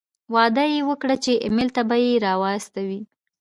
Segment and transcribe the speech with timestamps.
[0.33, 3.01] وعده یې وکړه چې ایمېل ته به یې را واستوي.